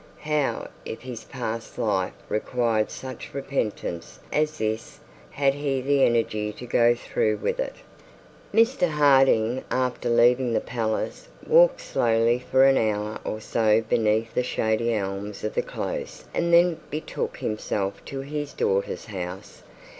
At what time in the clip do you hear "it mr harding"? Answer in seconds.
7.59-9.63